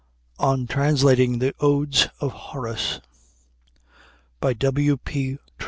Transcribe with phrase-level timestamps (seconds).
[0.49, 3.01] ]ON TRANSLATING THE ODES OF HORACE
[4.41, 4.97] W.
[4.97, 5.37] P.